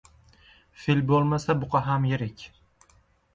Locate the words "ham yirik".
1.89-2.47